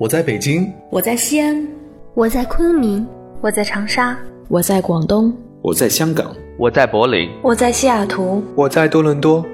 [0.00, 1.68] 我在北京，我在西安，
[2.14, 3.06] 我在昆明，
[3.42, 4.16] 我在长沙，
[4.48, 5.30] 我在广东，
[5.60, 9.44] 我在香港，我在柏林，我在西雅图，我在多伦多。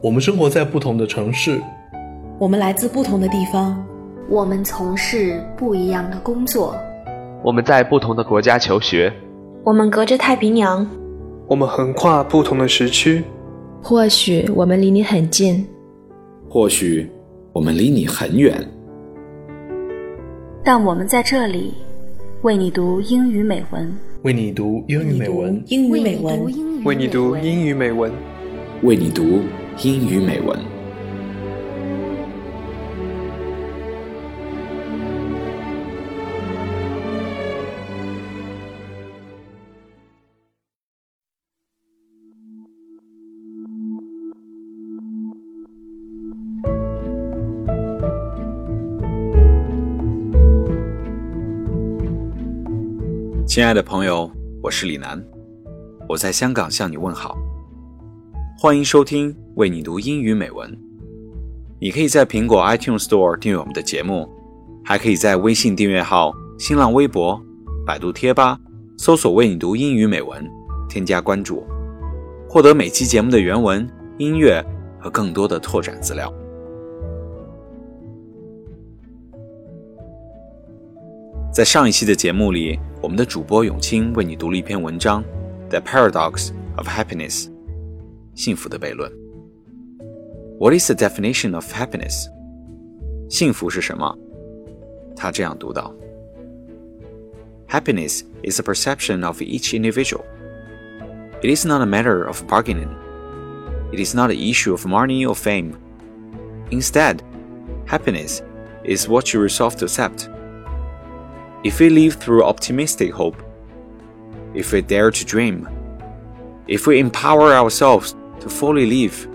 [0.00, 1.60] 我们生活在不同的城市，
[2.38, 3.84] 我们来自不同的地方，
[4.28, 6.76] 我们从事不一样的工作，
[7.42, 9.12] 我们在不同的国家求学，
[9.64, 10.88] 我们隔着太平洋，
[11.48, 13.24] 我们横跨不同的时区。
[13.82, 15.66] 或许我们离你很近，
[16.48, 17.10] 或许
[17.56, 18.52] 我们离你很远，
[20.62, 21.72] 但我们在这里
[22.42, 23.90] 为你读英语美文，
[24.24, 26.44] 为你读英语美文，英语美文，
[26.84, 28.12] 为你读英语美文，
[28.82, 29.40] 为你读
[29.82, 30.75] 英语美文。
[53.56, 54.30] 亲爱的朋友，
[54.62, 55.24] 我是李楠，
[56.06, 57.38] 我在香港向你问好。
[58.58, 60.78] 欢迎收听为你读英语美文。
[61.80, 64.28] 你可以在苹果 iTunes Store 订阅我们的节目，
[64.84, 67.42] 还可以在微信订阅号、新浪微博、
[67.86, 68.60] 百度贴吧
[68.98, 70.46] 搜索“为你读英语美文”，
[70.86, 71.64] 添加关注，
[72.46, 74.62] 获得每期节目的原文、音乐
[75.00, 76.30] 和更多的拓展资料。
[81.55, 85.23] 在上一期的节目里，我们的主播永清为你读了一篇文章，《
[85.69, 87.49] The Paradox of Happiness》
[88.35, 89.11] 幸福的悖论。
[90.59, 92.27] What is the definition of happiness？
[93.29, 94.17] 幸福是什么？
[95.15, 95.93] 他这样读道：
[97.67, 100.23] Happiness is a perception of each individual.
[101.41, 102.89] It is not a matter of bargaining.
[103.91, 105.73] It is not an issue of money or fame.
[106.69, 107.19] Instead,
[107.87, 108.41] happiness
[108.85, 110.29] is what you resolve to accept.
[111.65, 113.37] If we live through optimistic hope,
[114.53, 115.67] if we dare to dream,
[116.67, 119.27] if we empower ourselves to fully live,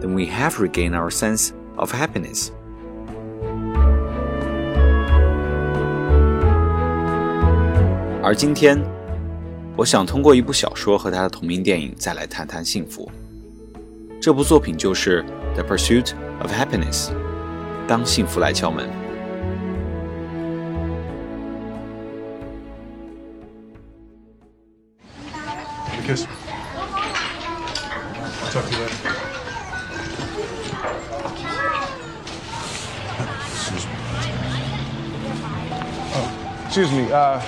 [0.00, 2.50] then we have regained our sense of happiness.
[8.22, 8.82] 而今天，
[9.76, 13.10] 我想通过一部小说和它的同名电影再来谈谈幸福。
[14.20, 15.22] 这部作品就是《
[15.54, 16.12] The Pursuit
[16.42, 17.10] of Happiness》，
[17.86, 18.88] 当幸福来敲门。
[26.04, 26.24] Kiss.
[28.52, 28.96] Talk to you later.
[33.50, 33.92] Excuse me.
[36.14, 37.12] Oh, excuse me.
[37.12, 37.40] Uh,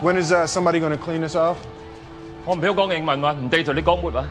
[0.00, 1.56] when is uh, somebody going to clean this off?
[2.44, 4.24] 我唔俾我讲英文喎，唔地同你讲乜啊？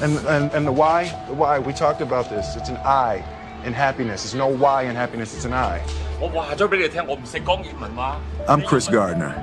[0.00, 1.04] And, and and the why?
[1.28, 1.58] The why?
[1.58, 2.56] We talked about this.
[2.56, 3.22] It's an I
[3.66, 4.22] in happiness.
[4.24, 5.34] There's no Y in happiness.
[5.34, 5.80] It's an I.
[6.18, 8.16] 我话咗俾你听，我唔识讲英文嘛。
[8.46, 9.34] I'm Chris Gardner.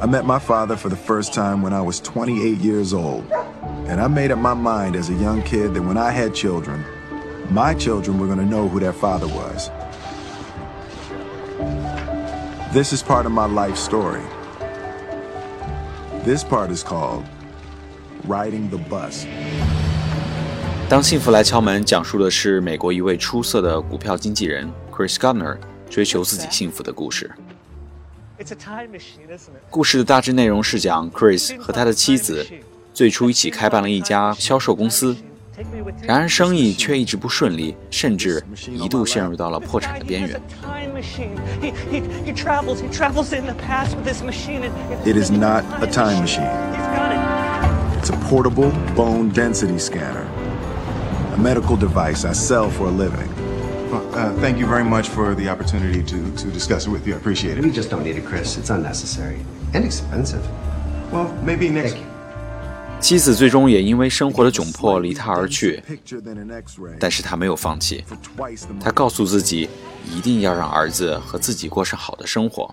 [0.00, 3.24] I met my father for the first time when I was 28 years old.
[3.88, 6.84] And I made up my mind as a young kid that when I had children,
[7.50, 9.70] my children were going to know who their father was.
[12.72, 14.22] This is part of my life story.
[16.24, 17.24] This part is called
[18.26, 19.26] Riding the Bus.
[20.88, 25.56] 当幸福来敲门，讲述的是美国一位出色的股票经纪人 Chris Gardner
[25.88, 27.30] 追求自己幸福的故事。
[29.69, 32.45] 故事的大致内容是讲 Chris 和他的妻子
[32.93, 35.15] 最初一起开办了一家销售公司，
[36.01, 40.41] 然而生意却一直不顺利，甚至一度陷入到了破产的边缘。
[45.05, 46.49] It is not a time machine.
[48.01, 50.25] It's a portable bone density scanner,
[51.33, 53.38] a medical device I sell for a living.
[53.91, 57.15] Well, uh, thank you very much for the opportunity to, to discuss it with you.
[57.15, 57.63] I appreciate it.
[57.63, 58.55] We just don't need it, Chris.
[58.57, 59.39] It's unnecessary
[59.73, 60.43] and expensive.
[61.11, 61.97] Well, maybe next.
[63.01, 65.81] 妻子最终也因为生活的窘迫离他而去
[66.99, 68.03] 但是他没有放弃
[68.77, 69.69] 他告诉自己
[70.13, 72.69] 一定要让儿子和自己过上好的生活。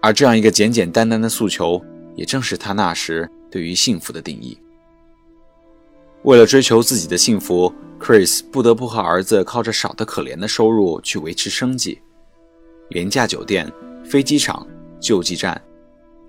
[0.00, 4.56] 而这样一个简简单单的诉求，也正是他那时对于幸福的定义。
[6.28, 12.02] 为了追求自己的幸福，Chris 不得不和儿子靠着少得可怜的收入去维持生计。
[12.90, 13.66] 廉价酒店、
[14.04, 14.66] 飞机场、
[15.00, 15.58] 救济站，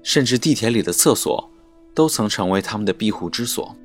[0.02, 1.52] 甚至地铁里的厕所，
[1.94, 3.76] 都曾成为他们的庇护之所。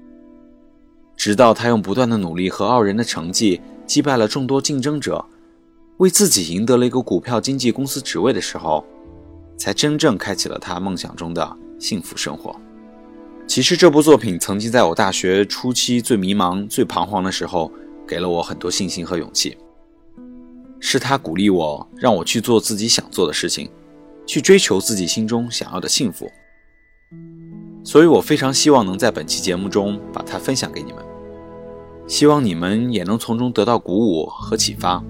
[1.16, 5.25] 直到他用不断的努力和傲人的成绩击败了众多竞争者，
[5.96, 8.87] 为自己赢得了一个股票经纪公司职位的时候，
[9.56, 12.55] 才真正开启了他梦想中的幸福生活。
[13.46, 17.70] 其实这部作品曾经在我大学初期最迷茫、最彷徨的时候，
[18.06, 19.56] 给了我很多信心和勇气。
[20.81, 23.70] 是他鼓励我，让我去做自己想做的事情，
[24.26, 26.31] 去追求自己心中想要的幸福。
[27.85, 31.05] 所以我非常希望能在本期节目中把它分享给你们，
[32.06, 35.02] 希望你们也能从中得到鼓舞和启发。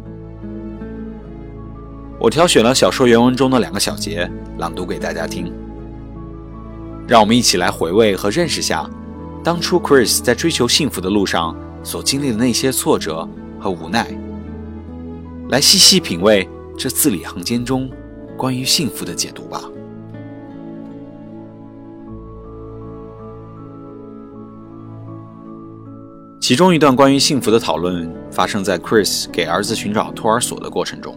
[2.21, 5.64] 我挑选了小说原文中的两个小节，朗读给大家听。
[7.07, 8.89] 让我们一起来回味和认识下，
[9.43, 13.29] 当初 Chris 在追求幸福的路上所经历的那些挫折
[13.61, 14.09] 和无奈，
[15.51, 16.49] 来细细品味
[16.79, 17.91] 这字里行间中
[18.39, 19.61] 关于幸福的解读吧。
[26.41, 31.15] 其中一段关于幸福的讨论发生在 Chris 给儿子寻找托儿所的过程中。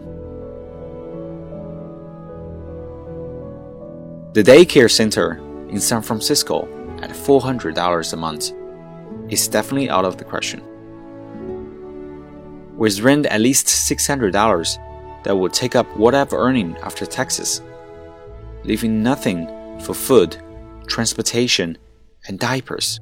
[4.34, 5.36] The daycare center
[5.68, 6.66] in San Francisco
[7.02, 8.52] at $400 a month
[9.28, 10.62] is definitely out of the question.
[12.76, 17.60] With rent at least $600, that would take up what I've earning after taxes,
[18.64, 19.46] leaving nothing
[19.80, 20.36] for food,
[20.86, 21.76] transportation,
[22.26, 23.00] and diapers.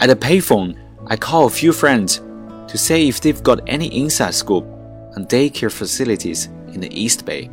[0.00, 2.22] At the payphone, I call a few friends
[2.68, 7.50] to say if they've got any inside scoop on daycare facilities in the East Bay.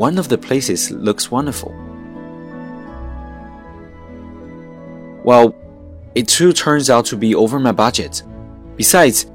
[0.00, 1.74] One of the places looks wonderful.
[5.24, 5.54] Well,
[6.14, 8.22] it too turns out to be over my budget.
[8.76, 9.26] Besides,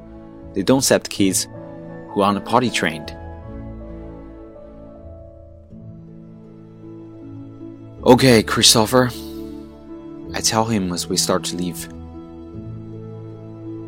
[0.53, 1.47] they don't accept kids
[2.09, 3.15] who aren't potty trained.
[8.03, 9.11] Okay, Christopher,
[10.33, 11.87] I tell him as we start to leave.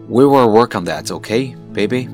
[0.07, 2.07] We will work on that, okay, baby?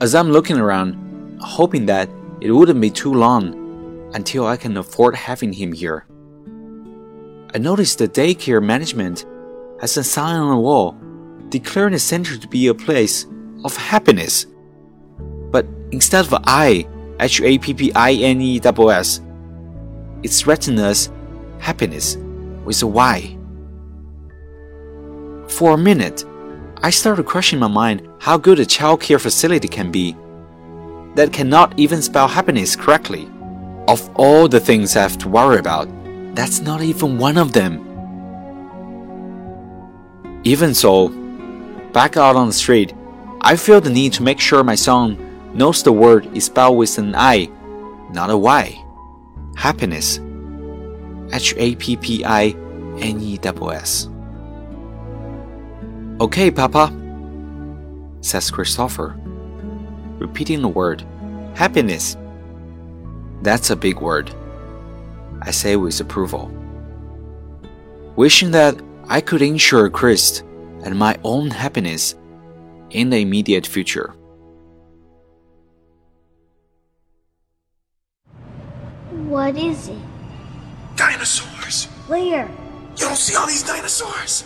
[0.00, 0.96] As I'm looking around,
[1.38, 2.08] hoping that
[2.42, 6.04] it wouldn't be too long until I can afford having him here.
[7.54, 9.24] I noticed the daycare management
[9.80, 10.96] has a sign on the wall
[11.50, 13.26] declaring the center to be a place
[13.64, 14.46] of happiness.
[15.52, 16.88] But instead of I,
[17.20, 19.20] H A P P I N E S
[20.24, 21.10] it's written as
[21.58, 22.16] happiness
[22.64, 23.38] with a Y.
[25.48, 26.24] For a minute,
[26.78, 30.16] I started questioning my mind how good a childcare facility can be
[31.14, 33.28] that cannot even spell happiness correctly.
[33.88, 35.88] Of all the things I have to worry about,
[36.34, 37.88] that's not even one of them.
[40.44, 41.08] Even so,
[41.92, 42.94] back out on the street,
[43.40, 45.18] I feel the need to make sure my son
[45.54, 47.50] knows the word is spelled with an I,
[48.12, 48.78] not a Y.
[49.56, 50.20] Happiness.
[51.32, 52.54] H A P P I
[52.98, 54.08] N E S.
[56.20, 56.92] Okay, Papa,
[58.20, 59.18] says Christopher,
[60.22, 61.04] repeating the word
[61.54, 62.16] happiness.
[63.42, 64.32] That's a big word,
[65.42, 66.50] I say with approval.
[68.16, 70.42] Wishing that I could ensure Chris
[70.84, 72.14] and my own happiness
[72.90, 74.14] in the immediate future.
[79.28, 79.98] What is it?
[80.96, 81.86] Dinosaurs.
[82.06, 82.48] Where?
[82.96, 84.44] You don't see all these dinosaurs?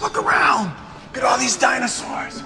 [0.00, 0.66] Look around.
[1.06, 2.42] Look at all these dinosaurs.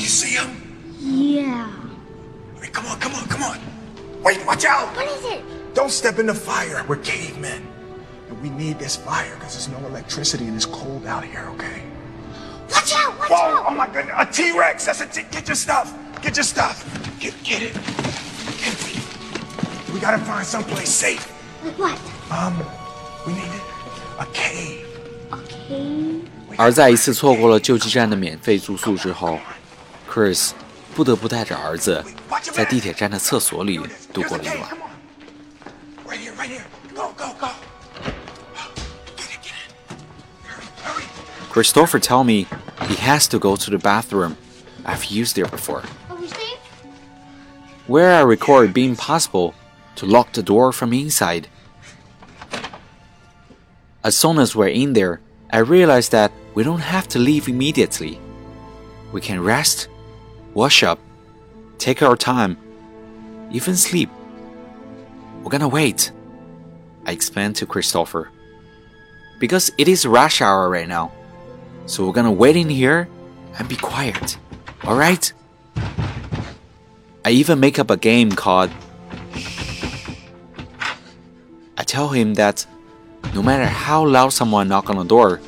[0.00, 0.94] You see them?
[0.98, 1.70] Yeah.
[2.56, 3.58] I mean, come on, come on, come on.
[4.22, 4.94] Wait, watch out.
[4.96, 5.74] What is it?
[5.74, 6.84] Don't step in the fire.
[6.88, 7.66] We're cavemen.
[8.28, 11.82] And we need this fire because there's no electricity and it's cold out here, okay?
[12.70, 13.18] Watch out!
[13.18, 13.36] Watch Whoa!
[13.36, 13.66] out!
[13.68, 14.14] Oh my goodness!
[14.18, 14.86] A T-Rex!
[14.86, 15.22] That's a T.
[15.30, 15.94] Get your stuff.
[16.22, 16.84] Get your stuff.
[17.20, 17.74] Get get it.
[18.58, 19.94] Get it.
[19.94, 21.32] We gotta find someplace safe.
[21.64, 22.00] Like what?
[22.30, 22.58] Um,
[23.26, 23.50] we need
[24.18, 24.86] a cave.
[25.32, 26.22] Okay.
[26.56, 29.38] 而在一次错过了救济站的免费住宿之后
[30.11, 30.51] Chris
[30.93, 32.03] 不得不带着儿子
[32.51, 33.79] 在地铁站的厕所里
[34.11, 34.69] 度过了一晚。
[41.53, 42.45] Christopher tell me
[42.87, 44.35] he has to go to the bathroom.
[44.85, 45.83] I've used it before.
[47.87, 49.53] Where I record being possible
[49.95, 51.47] to lock the door from inside.
[54.03, 58.19] As soon as we're in there, I realize that we don't have to leave immediately.
[59.13, 59.89] We can rest
[60.53, 60.99] wash up,
[61.77, 62.57] take our time,
[63.51, 64.09] even sleep.
[65.41, 66.11] We're gonna wait,
[67.05, 68.29] I explained to Christopher.
[69.39, 71.11] Because it is rush hour right now.
[71.87, 73.09] So we're gonna wait in here
[73.57, 74.37] and be quiet.
[74.85, 75.33] Alright?
[77.25, 78.71] I even make up a game called
[81.77, 82.65] I tell him that
[83.33, 85.41] no matter how loud someone knock on the door,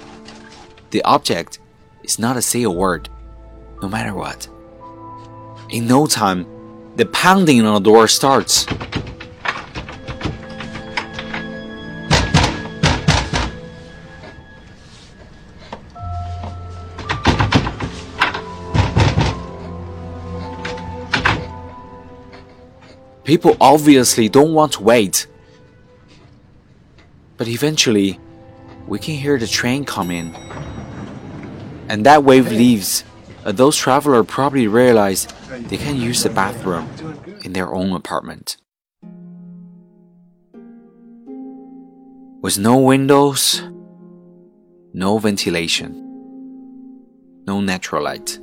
[0.90, 1.60] the object
[2.04, 3.10] is not to say a word,
[3.82, 4.48] no matter what.
[5.74, 6.46] In no time,
[6.98, 8.68] the pounding on the door starts.
[23.24, 25.26] People obviously don't want to wait.
[27.38, 28.20] But eventually,
[28.86, 30.36] we can hear the train come in.
[31.90, 33.04] And that wave leaves.
[33.44, 35.28] Uh, those travelers probably realize
[35.62, 36.90] they can use the bathroom
[37.44, 38.58] in their own apartment.
[42.42, 43.62] With no windows,
[44.94, 45.92] no ventilation,
[47.46, 48.40] no natural light.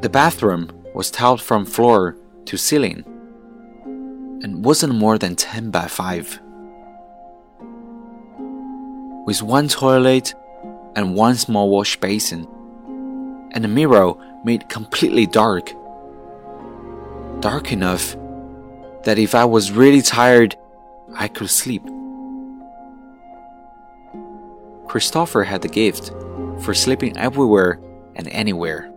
[0.00, 2.16] The bathroom was tiled from floor
[2.46, 3.04] to ceiling
[4.42, 6.40] and wasn't more than 10 by 5.
[9.26, 10.34] With one toilet
[10.96, 12.46] and one small wash basin,
[13.52, 15.72] and a mirror made completely dark.
[17.40, 18.16] Dark enough
[19.04, 20.56] that if I was really tired,
[21.14, 21.82] I could sleep.
[24.86, 26.12] Christopher had the gift
[26.62, 27.80] for sleeping everywhere
[28.14, 28.92] and anywhere.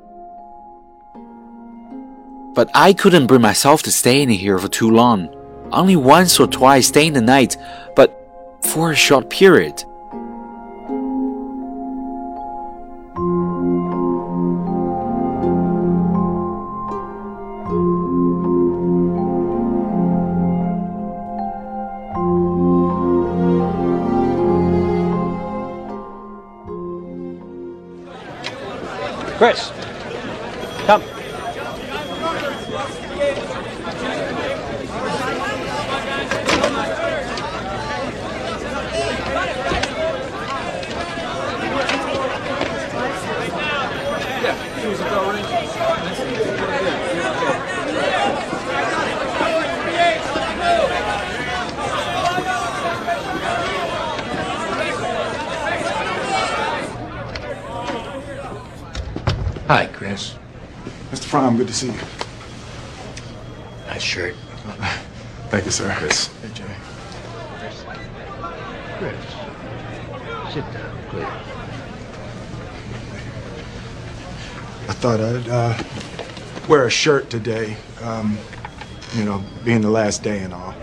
[2.53, 5.29] But I couldn't bring myself to stay in here for too long.
[5.71, 7.57] Only once or twice staying the night,
[7.95, 8.11] but
[8.61, 9.83] for a short period.
[29.45, 29.69] Chris,
[61.55, 61.99] Frohm, good to see you.
[63.87, 64.35] Nice shirt.
[65.49, 65.93] Thank you, sir.
[65.97, 66.27] Chris.
[66.41, 66.65] Hey, Jay.
[68.97, 69.15] Chris.
[70.53, 71.23] Sit down, please.
[74.87, 75.83] I thought I'd uh,
[76.67, 77.77] wear a shirt today.
[78.01, 78.37] Um,
[79.15, 80.75] you know, being the last day and all.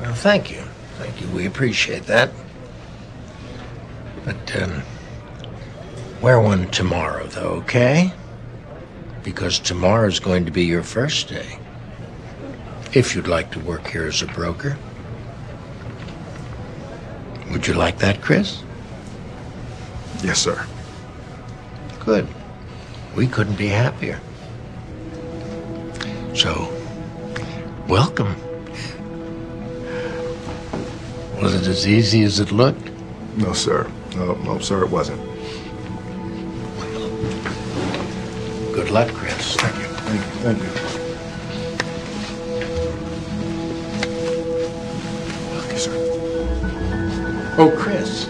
[0.00, 0.62] Well, thank you.
[0.98, 1.28] Thank you.
[1.28, 2.30] We appreciate that.
[4.24, 4.82] But, um,
[6.20, 8.12] wear one tomorrow, though, okay?
[9.28, 11.58] Because tomorrow's going to be your first day.
[12.94, 14.78] If you'd like to work here as a broker.
[17.50, 18.62] Would you like that, Chris?
[20.22, 20.66] Yes, sir.
[22.00, 22.26] Good.
[23.14, 24.18] We couldn't be happier.
[26.34, 26.74] So,
[27.86, 28.34] welcome.
[31.38, 32.90] Was it as easy as it looked?
[33.36, 33.92] No, sir.
[34.16, 35.27] No, no, sir, it wasn't.
[38.88, 39.54] Good luck, Chris.
[39.56, 39.86] Thank you.
[40.08, 40.30] Thank you.
[40.42, 40.70] Thank you.
[45.76, 45.92] Sir.
[47.58, 48.28] Oh, Chris.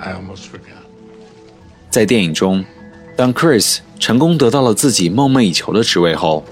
[0.00, 0.82] I almost forgot.
[1.88, 2.64] 在电影中，
[3.14, 6.44] 当 Chris 成功得到了自己梦寐以求的职位后，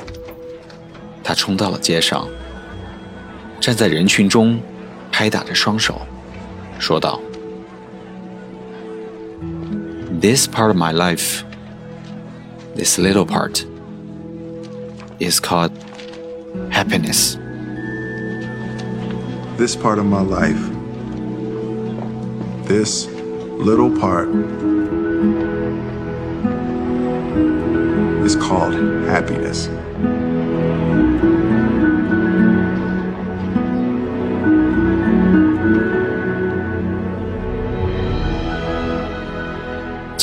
[1.25, 2.29] 他冲到了街上，
[3.61, 4.61] 站在人群中，
[5.11, 6.03] 拍打着双手，
[6.79, 7.21] 说道
[10.27, 11.45] ：“This part of my life,
[12.75, 13.65] this little part,
[15.21, 15.71] is called
[16.73, 17.37] happiness.”
[19.57, 20.63] This part of my life,
[22.67, 23.07] this
[23.69, 24.29] little part,
[28.27, 28.75] is called
[29.07, 29.69] happiness.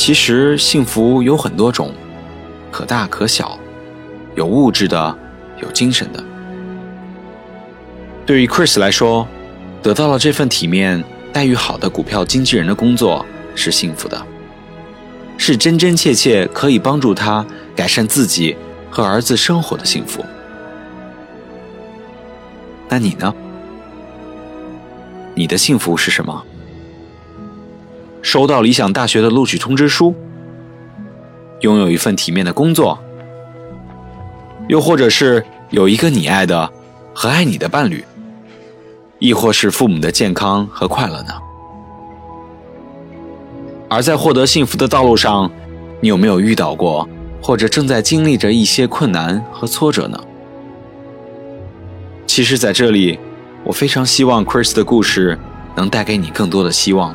[0.04, 1.90] 其实幸福有很多种，
[2.70, 3.58] 可大可小，
[4.34, 5.18] 有物质的，
[5.62, 6.22] 有精神的。
[8.26, 9.26] 对于 Chris 来说，
[9.82, 14.22] 得到了这份体面、待遇好的股票经纪人的工作是幸福的，
[15.38, 17.42] 是真真切切可以帮助他
[17.74, 18.54] 改善自己
[18.90, 20.22] 和儿子生活的幸福。
[22.90, 23.34] 那你呢？
[25.34, 26.44] 你的幸福是什么？
[28.24, 30.14] 收到理想大学的录取通知书，
[31.60, 32.98] 拥有一份体面的工作，
[34.66, 36.68] 又或者是有一个你爱的
[37.14, 38.02] 和爱你的伴侣，
[39.18, 41.34] 亦或是父母的健康和快乐呢？
[43.90, 45.50] 而在获得幸福的道路上，
[46.00, 47.06] 你有没有遇到过
[47.42, 50.18] 或者正在经历着一些困难和挫折呢？
[52.26, 53.18] 其实，在这里，
[53.64, 55.38] 我非常希望 Chris 的故事
[55.76, 57.14] 能带给你更多的希望。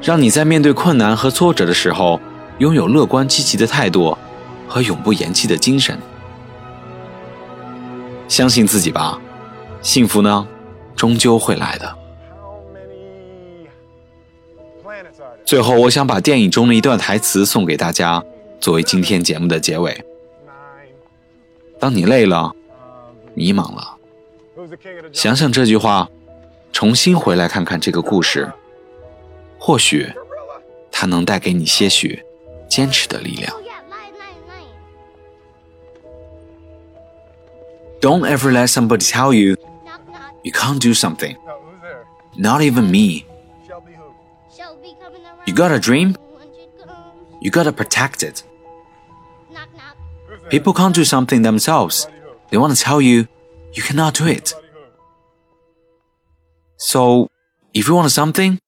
[0.00, 2.20] 让你在面对困难和挫折的时候，
[2.58, 4.16] 拥有乐观积极的态度，
[4.68, 5.98] 和永不言弃的精神。
[8.28, 9.20] 相信自己吧，
[9.82, 10.46] 幸福呢，
[10.94, 11.96] 终究会来的。
[15.44, 18.22] 最后，我想把电影中的一段台词送给大家，
[18.60, 20.04] 作为今天节目的结尾。
[21.80, 22.52] 当你累了、
[23.34, 23.96] 迷茫了，
[25.12, 26.08] 想想这句话，
[26.72, 28.52] 重新回来看看这个故事，
[29.59, 30.11] 或许
[30.91, 32.23] 它能带给你些许
[32.69, 33.53] 坚持的力量。
[38.01, 39.55] Don't ever let somebody tell you
[40.43, 41.37] you can't do something.
[42.35, 43.25] Not even me.
[45.45, 46.15] You got a dream?
[47.41, 48.43] You gotta protect it.
[50.49, 52.07] People can't do something themselves.
[52.49, 53.27] They want to tell you
[53.73, 54.53] you cannot do it.
[56.77, 57.29] So,
[57.73, 58.59] if you want something,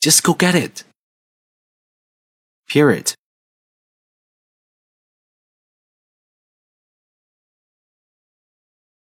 [0.00, 0.84] just go get it.
[2.68, 3.14] Period.